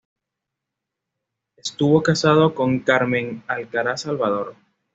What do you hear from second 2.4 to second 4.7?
con Carmen Alcaraz Salvador.